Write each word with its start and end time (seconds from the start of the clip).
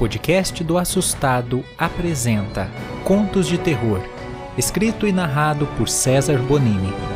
podcast 0.00 0.64
do 0.64 0.78
Assustado 0.78 1.62
apresenta 1.76 2.70
Contos 3.04 3.46
de 3.46 3.58
Terror, 3.58 4.00
escrito 4.56 5.06
e 5.06 5.12
narrado 5.12 5.66
por 5.76 5.90
César 5.90 6.38
Bonini. 6.38 7.09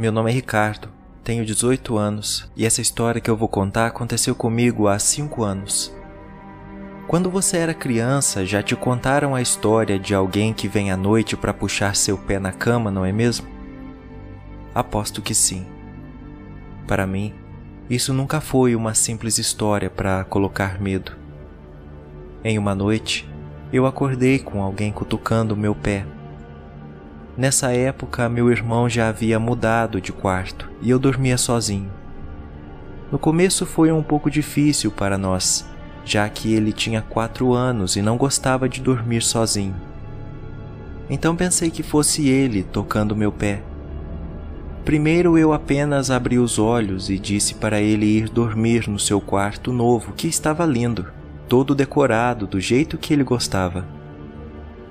Meu 0.00 0.10
nome 0.10 0.30
é 0.30 0.32
Ricardo, 0.32 0.88
tenho 1.22 1.44
18 1.44 1.98
anos 1.98 2.50
e 2.56 2.64
essa 2.64 2.80
história 2.80 3.20
que 3.20 3.28
eu 3.28 3.36
vou 3.36 3.48
contar 3.48 3.84
aconteceu 3.84 4.34
comigo 4.34 4.88
há 4.88 4.98
5 4.98 5.42
anos. 5.42 5.94
Quando 7.06 7.28
você 7.28 7.58
era 7.58 7.74
criança, 7.74 8.46
já 8.46 8.62
te 8.62 8.74
contaram 8.74 9.34
a 9.34 9.42
história 9.42 9.98
de 9.98 10.14
alguém 10.14 10.54
que 10.54 10.66
vem 10.68 10.90
à 10.90 10.96
noite 10.96 11.36
para 11.36 11.52
puxar 11.52 11.94
seu 11.94 12.16
pé 12.16 12.38
na 12.38 12.50
cama, 12.50 12.90
não 12.90 13.04
é 13.04 13.12
mesmo? 13.12 13.46
Aposto 14.74 15.20
que 15.20 15.34
sim. 15.34 15.66
Para 16.86 17.06
mim, 17.06 17.34
isso 17.90 18.14
nunca 18.14 18.40
foi 18.40 18.74
uma 18.74 18.94
simples 18.94 19.36
história 19.36 19.90
para 19.90 20.24
colocar 20.24 20.80
medo. 20.80 21.12
Em 22.42 22.56
uma 22.56 22.74
noite, 22.74 23.28
eu 23.70 23.84
acordei 23.84 24.38
com 24.38 24.62
alguém 24.62 24.92
cutucando 24.92 25.54
meu 25.54 25.74
pé 25.74 26.06
Nessa 27.40 27.72
época, 27.72 28.28
meu 28.28 28.50
irmão 28.50 28.86
já 28.86 29.08
havia 29.08 29.38
mudado 29.38 29.98
de 29.98 30.12
quarto 30.12 30.68
e 30.82 30.90
eu 30.90 30.98
dormia 30.98 31.38
sozinho. 31.38 31.90
No 33.10 33.18
começo 33.18 33.64
foi 33.64 33.90
um 33.90 34.02
pouco 34.02 34.30
difícil 34.30 34.90
para 34.90 35.16
nós, 35.16 35.66
já 36.04 36.28
que 36.28 36.52
ele 36.52 36.70
tinha 36.70 37.00
quatro 37.00 37.54
anos 37.54 37.96
e 37.96 38.02
não 38.02 38.18
gostava 38.18 38.68
de 38.68 38.82
dormir 38.82 39.22
sozinho. 39.22 39.74
Então 41.08 41.34
pensei 41.34 41.70
que 41.70 41.82
fosse 41.82 42.28
ele 42.28 42.62
tocando 42.62 43.16
meu 43.16 43.32
pé. 43.32 43.62
Primeiro 44.84 45.38
eu 45.38 45.54
apenas 45.54 46.10
abri 46.10 46.38
os 46.38 46.58
olhos 46.58 47.08
e 47.08 47.18
disse 47.18 47.54
para 47.54 47.80
ele 47.80 48.04
ir 48.04 48.28
dormir 48.28 48.86
no 48.86 48.98
seu 48.98 49.18
quarto 49.18 49.72
novo, 49.72 50.12
que 50.12 50.28
estava 50.28 50.66
lindo, 50.66 51.06
todo 51.48 51.74
decorado 51.74 52.46
do 52.46 52.60
jeito 52.60 52.98
que 52.98 53.14
ele 53.14 53.24
gostava. 53.24 53.86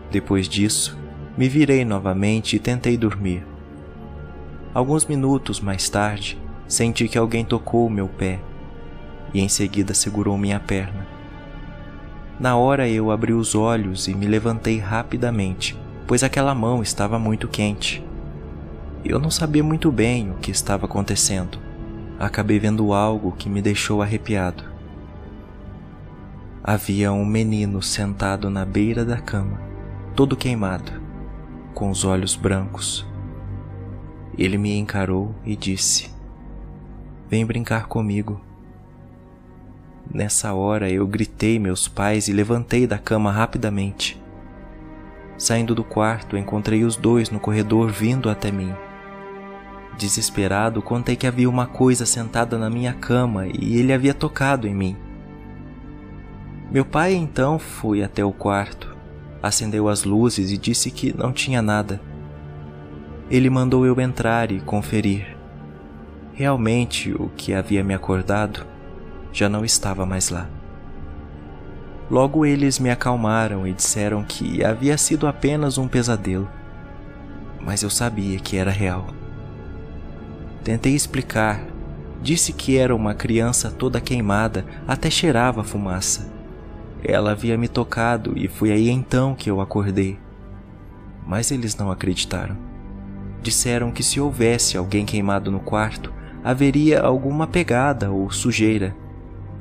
Depois 0.10 0.50
disso, 0.50 0.98
me 1.40 1.48
virei 1.48 1.86
novamente 1.86 2.58
e 2.58 2.60
tentei 2.60 2.98
dormir. 2.98 3.48
Alguns 4.74 5.06
minutos 5.06 5.62
mais 5.62 5.90
tarde, 5.90 6.38
senti 6.68 7.08
que 7.08 7.18
alguém 7.18 7.46
tocou 7.46 7.90
meu 7.90 8.10
pé 8.10 8.42
e 9.34 9.40
em 9.40 9.48
seguida 9.48 9.94
segurou 9.94 10.38
minha 10.38 10.60
perna. 10.60 11.08
Na 12.38 12.58
hora 12.58 12.90
eu 12.90 13.10
abri 13.10 13.32
os 13.32 13.56
olhos 13.56 14.10
e 14.10 14.14
me 14.14 14.28
levantei 14.28 14.80
rapidamente, 14.80 15.80
pois 16.06 16.24
aquela 16.24 16.54
mão 16.54 16.84
estava 16.84 17.18
muito 17.18 17.48
quente. 17.48 18.04
Eu 19.06 19.18
não 19.18 19.32
sabia 19.32 19.64
muito 19.64 19.90
bem 19.94 20.32
o 20.32 20.40
que 20.40 20.52
estava 20.52 20.88
acontecendo. 20.88 21.58
Acabei 22.20 22.60
vendo 22.60 22.92
algo 22.92 23.32
que 23.32 23.48
me 23.48 23.62
deixou 23.62 24.02
arrepiado. 24.02 24.66
Havia 26.62 27.14
um 27.14 27.26
menino 27.26 27.82
sentado 27.82 28.50
na 28.50 28.66
beira 28.66 29.06
da 29.06 29.22
cama, 29.22 29.58
todo 30.18 30.36
queimado 30.36 31.08
com 31.80 31.90
os 31.90 32.04
olhos 32.04 32.36
brancos. 32.36 33.08
Ele 34.38 34.58
me 34.58 34.78
encarou 34.78 35.34
e 35.46 35.56
disse: 35.56 36.12
Vem 37.30 37.46
brincar 37.46 37.88
comigo. 37.88 38.42
Nessa 40.14 40.54
hora 40.54 40.90
eu 40.90 41.08
gritei 41.08 41.58
meus 41.58 41.88
pais 41.88 42.28
e 42.28 42.34
levantei 42.34 42.86
da 42.86 42.98
cama 42.98 43.32
rapidamente. 43.32 44.22
Saindo 45.38 45.74
do 45.74 45.86
quarto, 45.86 46.36
encontrei 46.36 46.84
os 46.84 46.98
dois 46.98 47.30
no 47.30 47.40
corredor 47.40 47.90
vindo 47.90 48.30
até 48.30 48.52
mim. 48.52 48.74
Desesperado, 49.98 50.82
contei 50.82 51.16
que 51.16 51.28
havia 51.28 51.50
uma 51.50 51.66
coisa 51.66 52.06
sentada 52.06 52.58
na 52.58 52.70
minha 52.70 52.92
cama 52.92 53.48
e 53.48 53.78
ele 53.78 53.94
havia 53.94 54.14
tocado 54.14 54.68
em 54.68 54.76
mim. 54.76 54.98
Meu 56.70 56.84
pai 56.84 57.14
então 57.14 57.58
foi 57.58 58.04
até 58.04 58.24
o 58.26 58.34
quarto 58.34 58.99
acendeu 59.42 59.88
as 59.88 60.04
luzes 60.04 60.52
e 60.52 60.58
disse 60.58 60.92
que 60.92 61.16
não 61.18 61.32
tinha 61.32 61.62
nada. 61.62 62.02
Ele 63.30 63.50
mandou 63.50 63.86
eu 63.86 64.00
entrar 64.00 64.52
e 64.52 64.60
conferir. 64.60 65.38
Realmente, 66.34 67.14
o 67.14 67.30
que 67.36 67.54
havia 67.54 67.84
me 67.84 67.94
acordado 67.94 68.66
já 69.32 69.48
não 69.48 69.64
estava 69.64 70.06
mais 70.06 70.30
lá. 70.30 70.48
Logo 72.10 72.46
eles 72.46 72.80
me 72.80 72.90
acalmaram 72.90 73.68
e 73.68 73.74
disseram 73.74 74.24
que 74.24 74.64
havia 74.64 74.98
sido 74.98 75.28
apenas 75.28 75.78
um 75.78 75.88
pesadelo, 75.88 76.50
mas 77.62 77.84
eu 77.84 77.90
sabia 77.90 78.40
que 78.40 78.58
era 78.58 78.72
real. 78.72 79.08
Tentei 80.64 80.96
explicar, 80.96 81.62
disse 82.22 82.52
que 82.52 82.78
era 82.78 82.96
uma 82.96 83.14
criança 83.14 83.70
toda 83.70 84.02
queimada, 84.02 84.66
até 84.88 85.10
cheirava 85.10 85.64
fumaça. 85.64 86.39
Ela 87.04 87.32
havia 87.32 87.58
me 87.58 87.68
tocado 87.68 88.34
e 88.38 88.48
foi 88.48 88.72
aí 88.72 88.90
então 88.90 89.34
que 89.36 89.50
eu 89.50 89.62
acordei. 89.62 90.20
Mas 91.26 91.52
eles 91.52 91.76
não 91.76 91.92
acreditaram. 91.92 92.58
Disseram 93.42 93.92
que 93.92 94.04
se 94.04 94.20
houvesse 94.20 94.78
alguém 94.78 95.06
queimado 95.06 95.50
no 95.50 95.60
quarto, 95.60 96.14
haveria 96.44 97.02
alguma 97.02 97.48
pegada 97.48 98.12
ou 98.12 98.30
sujeira, 98.32 98.96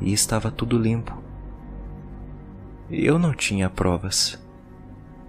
e 0.01 0.13
estava 0.13 0.51
tudo 0.51 0.79
limpo. 0.79 1.17
Eu 2.91 3.19
não 3.19 3.33
tinha 3.33 3.69
provas. 3.69 4.39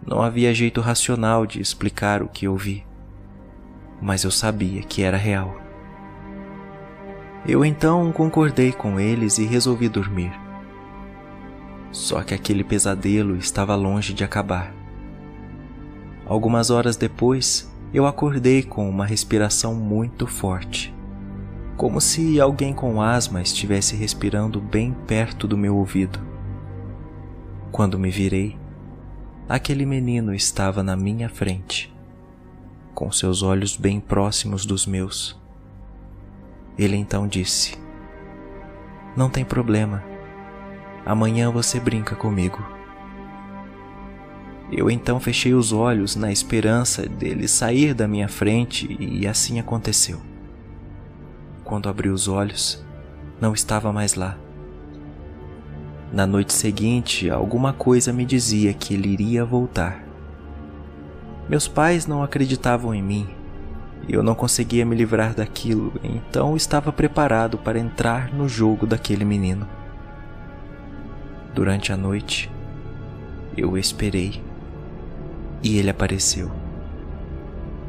Não 0.06 0.22
havia 0.22 0.54
jeito 0.54 0.82
racional 0.82 1.46
de 1.46 1.62
explicar 1.62 2.24
o 2.24 2.28
que 2.28 2.46
eu 2.46 2.56
vi, 2.56 2.86
mas 4.02 4.24
eu 4.24 4.32
sabia 4.32 4.82
que 4.82 5.04
era 5.04 5.18
real. 5.18 5.58
Eu 7.46 7.64
então 7.64 8.12
concordei 8.12 8.72
com 8.72 9.00
eles 9.00 9.38
e 9.38 9.46
resolvi 9.46 9.90
dormir. 9.90 10.32
Só 11.92 12.22
que 12.22 12.34
aquele 12.34 12.64
pesadelo 12.64 13.36
estava 13.36 13.76
longe 13.76 14.14
de 14.14 14.24
acabar. 14.24 14.74
Algumas 16.26 16.70
horas 16.70 16.96
depois, 16.96 17.74
eu 17.92 18.06
acordei 18.06 18.62
com 18.62 18.88
uma 18.88 19.06
respiração 19.06 19.74
muito 19.74 20.28
forte, 20.28 20.94
como 21.76 22.00
se 22.00 22.40
alguém 22.40 22.74
com 22.74 23.02
asma 23.02 23.42
estivesse 23.42 23.96
respirando 23.96 24.62
bem 24.62 24.96
perto 25.08 25.48
do 25.48 25.58
meu 25.58 25.76
ouvido. 25.76 26.20
Quando 27.72 27.98
me 27.98 28.12
virei, 28.12 28.56
aquele 29.48 29.86
menino 29.86 30.34
estava 30.34 30.84
na 30.84 30.96
minha 30.96 31.30
frente, 31.30 31.92
com 32.94 33.12
seus 33.12 33.42
olhos 33.42 33.76
bem 33.76 34.00
próximos 34.00 34.68
dos 34.68 34.86
meus. 34.86 35.40
Ele 36.78 36.96
então 36.96 37.28
disse: 37.28 37.76
Não 39.18 39.30
tem 39.30 39.44
problema 39.44 40.09
Amanhã 41.06 41.52
você 41.52 41.80
brinca 41.80 42.16
comigo. 42.16 42.64
Eu 44.72 44.90
então 44.90 45.20
fechei 45.20 45.54
os 45.54 45.72
olhos 45.72 46.16
na 46.16 46.32
esperança 46.32 47.08
dele 47.08 47.48
sair 47.48 47.94
da 47.94 48.08
minha 48.08 48.28
frente 48.28 48.96
e 49.00 49.28
assim 49.28 49.60
aconteceu. 49.60 50.22
Quando 51.64 51.90
abri 51.90 52.10
os 52.10 52.28
olhos, 52.28 52.86
não 53.42 53.54
estava 53.54 53.92
mais 53.92 54.14
lá. 54.14 54.38
Na 56.14 56.26
noite 56.26 56.54
seguinte, 56.54 57.30
alguma 57.30 57.74
coisa 57.74 58.14
me 58.14 58.26
dizia 58.26 58.74
que 58.74 58.94
ele 58.94 59.10
iria 59.10 59.46
voltar. 59.46 60.04
Meus 61.48 61.68
pais 61.68 62.06
não 62.06 62.22
acreditavam 62.22 62.94
em 62.94 63.02
mim 63.02 63.40
eu 64.08 64.24
não 64.24 64.34
conseguia 64.34 64.86
me 64.86 64.96
livrar 64.96 65.36
daquilo, 65.36 65.94
então 66.04 66.56
estava 66.56 66.92
preparado 66.92 67.58
para 67.58 67.80
entrar 67.80 68.34
no 68.34 68.48
jogo 68.48 68.88
daquele 68.88 69.24
menino. 69.26 69.68
Durante 71.54 71.92
a 71.92 71.98
noite, 71.98 72.50
eu 73.58 73.78
esperei 73.78 74.42
e 75.64 75.78
ele 75.78 75.90
apareceu. 75.90 76.52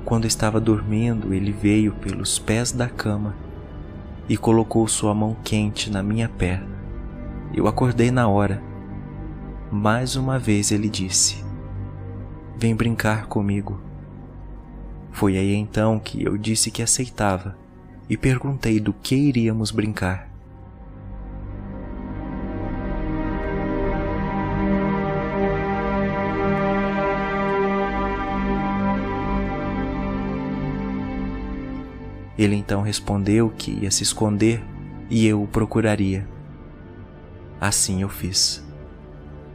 Quando 0.04 0.26
estava 0.26 0.60
dormindo, 0.60 1.32
ele 1.32 1.52
veio 1.52 1.92
pelos 1.92 2.38
pés 2.38 2.72
da 2.72 2.88
cama 2.88 3.34
e 4.28 4.36
colocou 4.36 4.88
sua 4.88 5.14
mão 5.14 5.36
quente 5.44 5.90
na 5.90 6.02
minha 6.02 6.28
perna. 6.28 6.68
Eu 7.52 7.66
acordei 7.66 8.10
na 8.10 8.28
hora. 8.28 8.62
Mais 9.70 10.16
uma 10.16 10.38
vez 10.38 10.72
ele 10.72 10.88
disse: 10.88 11.44
Vem 12.56 12.74
brincar 12.74 13.26
comigo. 13.26 13.80
Foi 15.12 15.36
aí 15.36 15.54
então 15.54 15.98
que 15.98 16.24
eu 16.24 16.38
disse 16.38 16.70
que 16.70 16.82
aceitava 16.82 17.56
e 18.08 18.16
perguntei 18.16 18.80
do 18.80 18.92
que 18.92 19.14
iríamos 19.14 19.70
brincar. 19.70 20.29
Ele 32.40 32.56
então 32.56 32.80
respondeu 32.80 33.50
que 33.50 33.70
ia 33.70 33.90
se 33.90 34.02
esconder 34.02 34.64
e 35.10 35.26
eu 35.26 35.42
o 35.42 35.46
procuraria. 35.46 36.26
Assim 37.60 38.00
eu 38.00 38.08
fiz. 38.08 38.64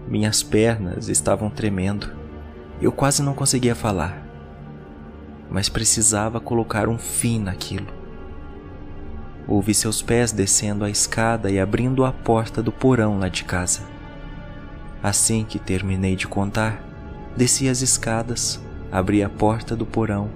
Minhas 0.08 0.44
pernas 0.44 1.10
estavam 1.10 1.50
tremendo. 1.50 2.14
Eu 2.80 2.92
quase 2.92 3.24
não 3.24 3.34
conseguia 3.34 3.74
falar. 3.74 4.24
Mas 5.50 5.68
precisava 5.68 6.40
colocar 6.40 6.88
um 6.88 7.00
fim 7.00 7.40
naquilo. 7.40 7.88
Ouvi 9.48 9.74
seus 9.74 10.04
pés 10.04 10.32
descendo 10.32 10.86
a 10.86 10.90
escada 10.90 11.50
e 11.50 11.60
abrindo 11.60 12.06
a 12.06 12.12
porta 12.12 12.62
do 12.62 12.72
porão 12.72 13.18
lá 13.18 13.30
de 13.30 13.46
casa. 13.46 13.82
Assim 15.02 15.44
que 15.44 15.58
terminei 15.58 16.16
de 16.16 16.28
contar, 16.28 16.84
desci 17.36 17.68
as 17.68 17.82
escadas, 17.82 18.64
abri 18.92 19.24
a 19.24 19.30
porta 19.30 19.76
do 19.76 19.88
porão 19.88 20.30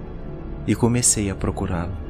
e 0.66 0.74
comecei 0.74 1.30
a 1.30 1.34
procurá-lo. 1.36 2.09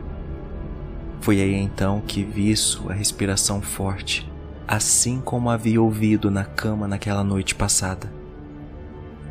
Foi 1.21 1.41
aí 1.41 1.55
então 1.55 2.03
que 2.07 2.23
vi 2.23 2.57
sua 2.57 2.93
respiração 2.93 3.61
forte 3.61 4.31
assim 4.71 5.21
como 5.21 5.51
havia 5.51 5.83
ouvido 5.83 6.31
na 6.31 6.45
cama 6.45 6.87
naquela 6.87 7.25
noite 7.25 7.57
passada. 7.57 8.09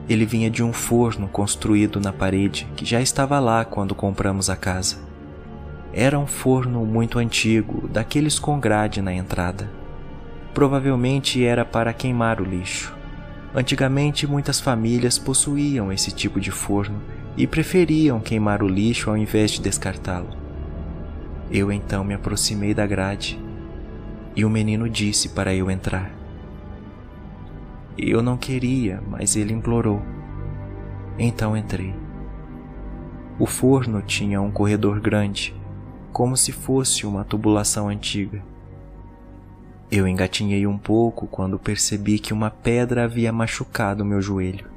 Ele 0.10 0.26
vinha 0.26 0.50
de 0.50 0.62
um 0.62 0.74
forno 0.74 1.30
construído 1.30 1.98
na 2.02 2.12
parede 2.12 2.68
que 2.76 2.84
já 2.84 3.00
estava 3.00 3.40
lá 3.40 3.64
quando 3.64 3.96
compramos 3.96 4.50
a 4.50 4.58
casa. 4.58 4.98
Era 5.94 6.20
um 6.20 6.28
forno 6.28 6.86
muito 6.86 7.20
antigo, 7.20 7.88
daqueles 7.88 8.38
com 8.38 8.60
grade 8.60 9.02
na 9.02 9.14
entrada. 9.14 9.72
Provavelmente 10.54 11.42
era 11.42 11.64
para 11.64 11.94
queimar 11.94 12.42
o 12.42 12.44
lixo. 12.44 12.94
Antigamente, 13.56 14.28
muitas 14.28 14.60
famílias 14.60 15.18
possuíam 15.18 15.90
esse 15.90 16.12
tipo 16.12 16.42
de 16.42 16.52
forno 16.52 17.02
e 17.38 17.48
preferiam 17.48 18.20
queimar 18.20 18.62
o 18.62 18.68
lixo 18.68 19.10
ao 19.10 19.16
invés 19.16 19.52
de 19.52 19.62
descartá-lo. 19.62 20.39
Eu 21.52 21.72
então 21.72 22.04
me 22.04 22.14
aproximei 22.14 22.76
da 22.76 22.86
grade 22.86 23.40
e 24.36 24.46
o 24.46 24.50
menino 24.50 24.88
disse 24.88 25.30
para 25.30 25.54
eu 25.54 25.72
entrar. 25.72 26.12
Eu 27.98 28.22
não 28.22 28.38
queria, 28.38 29.02
mas 29.08 29.36
ele 29.36 29.52
implorou. 29.52 30.02
Então 31.18 31.58
entrei. 31.58 31.94
O 33.40 33.48
forno 33.48 34.02
tinha 34.02 34.40
um 34.40 34.52
corredor 34.52 35.00
grande, 35.00 35.56
como 36.14 36.38
se 36.38 36.52
fosse 36.52 37.06
uma 37.06 37.26
tubulação 37.26 37.90
antiga. 37.90 38.44
Eu 39.92 40.08
engatinhei 40.08 40.68
um 40.68 40.78
pouco 40.78 41.26
quando 41.26 41.58
percebi 41.58 42.20
que 42.20 42.32
uma 42.32 42.52
pedra 42.52 43.06
havia 43.06 43.34
machucado 43.34 44.06
meu 44.06 44.22
joelho. 44.22 44.70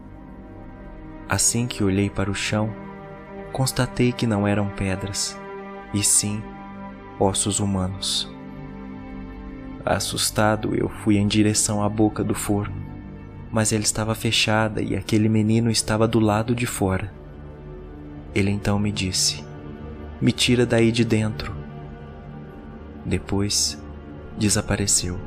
Assim 1.29 1.67
que 1.67 1.85
olhei 1.85 2.09
para 2.09 2.31
o 2.31 2.35
chão, 2.35 2.73
constatei 3.53 4.11
que 4.11 4.27
não 4.27 4.49
eram 4.49 4.71
pedras, 4.71 5.39
e 5.93 6.03
sim 6.03 6.43
ossos 7.23 7.61
humanos. 7.61 8.29
Assustado, 9.85 10.75
eu 10.75 10.89
fui 10.89 11.17
em 11.17 11.27
direção 11.27 11.83
à 11.83 11.89
boca 11.89 12.25
do 12.25 12.35
forno, 12.35 12.75
mas 13.51 13.73
ela 13.73 13.83
estava 13.83 14.15
fechada 14.15 14.83
e 14.83 14.97
aquele 14.97 15.29
menino 15.29 15.71
estava 15.71 16.09
do 16.09 16.19
lado 16.19 16.55
de 16.55 16.67
fora. 16.67 17.13
Ele 18.35 18.51
então 18.51 18.79
me 18.79 18.91
disse: 18.91 19.45
Me 20.21 20.33
tira 20.33 20.67
daí 20.67 20.91
de 20.91 21.05
dentro. 21.05 21.55
Depois, 23.05 23.81
desapareceu. 24.37 25.19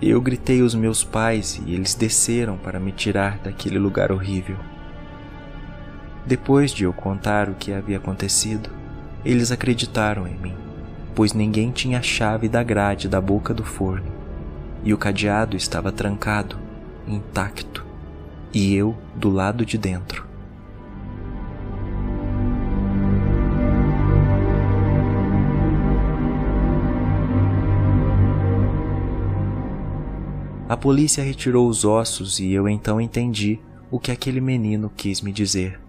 Eu 0.00 0.20
gritei 0.20 0.60
os 0.60 0.74
meus 0.74 1.02
pais 1.02 1.60
e 1.66 1.74
eles 1.74 1.94
desceram 1.94 2.58
para 2.58 2.78
me 2.78 2.92
tirar 2.92 3.38
daquele 3.38 3.78
lugar 3.78 4.12
horrível. 4.12 4.56
Depois 6.26 6.70
de 6.70 6.84
eu 6.84 6.92
contar 6.92 7.48
o 7.48 7.54
que 7.54 7.72
havia 7.72 7.96
acontecido, 7.96 8.68
eles 9.24 9.50
acreditaram 9.50 10.26
em 10.26 10.36
mim 10.36 10.65
pois 11.16 11.32
ninguém 11.32 11.70
tinha 11.70 11.98
a 11.98 12.02
chave 12.02 12.46
da 12.46 12.62
grade 12.62 13.08
da 13.08 13.22
boca 13.22 13.54
do 13.54 13.64
forno, 13.64 14.12
e 14.84 14.92
o 14.92 14.98
cadeado 14.98 15.56
estava 15.56 15.90
trancado, 15.90 16.58
intacto, 17.08 17.86
e 18.52 18.74
eu 18.74 18.94
do 19.14 19.30
lado 19.30 19.64
de 19.64 19.78
dentro. 19.78 20.26
A 30.68 30.76
polícia 30.76 31.24
retirou 31.24 31.66
os 31.66 31.84
ossos 31.84 32.40
e 32.40 32.52
eu 32.52 32.68
então 32.68 33.00
entendi 33.00 33.58
o 33.90 33.98
que 33.98 34.12
aquele 34.12 34.40
menino 34.40 34.92
quis 34.94 35.22
me 35.22 35.32
dizer. 35.32 35.80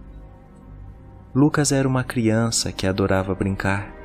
Lucas 1.35 1.73
era 1.73 1.87
uma 1.87 2.03
criança 2.03 2.71
que 2.71 2.87
adorava 2.87 3.35
brincar 3.35 3.96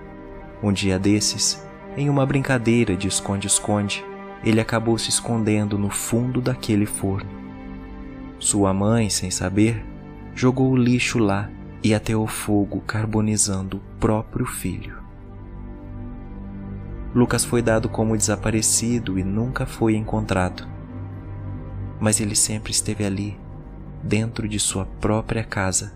um 0.62 0.72
dia 0.72 0.98
desses, 0.98 1.62
em 1.96 2.08
uma 2.08 2.24
brincadeira 2.24 2.96
de 2.96 3.08
esconde-esconde, 3.08 4.04
ele 4.44 4.60
acabou 4.60 4.96
se 4.96 5.10
escondendo 5.10 5.78
no 5.78 5.90
fundo 5.90 6.40
daquele 6.40 6.86
forno. 6.86 7.30
Sua 8.38 8.72
mãe, 8.72 9.10
sem 9.10 9.30
saber, 9.30 9.84
jogou 10.34 10.70
o 10.70 10.76
lixo 10.76 11.18
lá 11.18 11.50
e 11.82 11.94
ateou 11.94 12.26
fogo 12.26 12.80
carbonizando 12.80 13.78
o 13.78 13.98
próprio 13.98 14.46
filho. 14.46 15.02
Lucas 17.14 17.44
foi 17.44 17.60
dado 17.60 17.88
como 17.88 18.16
desaparecido 18.16 19.18
e 19.18 19.24
nunca 19.24 19.66
foi 19.66 19.96
encontrado. 19.96 20.66
Mas 22.00 22.20
ele 22.20 22.34
sempre 22.34 22.72
esteve 22.72 23.04
ali, 23.04 23.38
dentro 24.02 24.48
de 24.48 24.58
sua 24.58 24.86
própria 24.86 25.44
casa. 25.44 25.92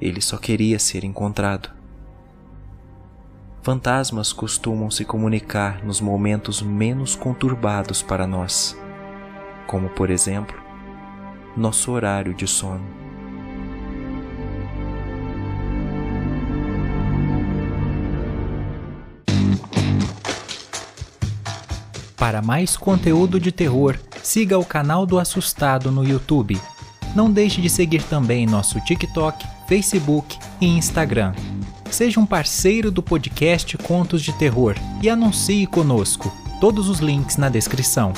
Ele 0.00 0.20
só 0.20 0.36
queria 0.36 0.78
ser 0.78 1.02
encontrado. 1.02 1.77
Fantasmas 3.62 4.32
costumam 4.32 4.90
se 4.90 5.04
comunicar 5.04 5.84
nos 5.84 6.00
momentos 6.00 6.62
menos 6.62 7.14
conturbados 7.14 8.02
para 8.02 8.26
nós, 8.26 8.76
como 9.66 9.88
por 9.90 10.10
exemplo, 10.10 10.56
nosso 11.56 11.92
horário 11.92 12.32
de 12.32 12.46
sono. 12.46 12.98
Para 22.16 22.42
mais 22.42 22.76
conteúdo 22.76 23.38
de 23.38 23.52
terror, 23.52 23.96
siga 24.22 24.58
o 24.58 24.64
canal 24.64 25.06
do 25.06 25.18
Assustado 25.18 25.90
no 25.90 26.04
YouTube. 26.04 26.60
Não 27.14 27.30
deixe 27.30 27.60
de 27.60 27.70
seguir 27.70 28.02
também 28.02 28.44
nosso 28.44 28.80
TikTok, 28.80 29.46
Facebook 29.68 30.36
e 30.60 30.66
Instagram. 30.66 31.32
Seja 31.90 32.20
um 32.20 32.26
parceiro 32.26 32.90
do 32.90 33.02
podcast 33.02 33.76
Contos 33.78 34.22
de 34.22 34.32
Terror 34.32 34.76
e 35.02 35.08
anuncie 35.08 35.66
conosco. 35.66 36.32
Todos 36.60 36.88
os 36.88 37.00
links 37.00 37.36
na 37.36 37.48
descrição. 37.48 38.12